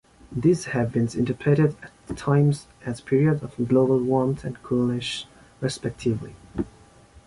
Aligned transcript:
These 0.31 0.65
have 0.65 0.91
been 0.93 1.07
interpreted, 1.15 1.75
at 2.09 2.17
times, 2.17 2.65
as 2.87 3.01
periods 3.01 3.43
of 3.43 3.53
global 3.69 3.99
warmth 3.99 4.43
and 4.43 4.59
coolness, 4.63 5.27
respectively. 5.59 6.33